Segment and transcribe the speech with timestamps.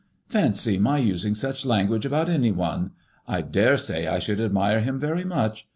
[0.29, 2.89] "Fancy my using such lan guage about any one!
[3.27, 5.67] I dare say I should admire him very much.